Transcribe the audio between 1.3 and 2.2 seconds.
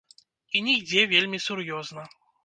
сур'ёзна.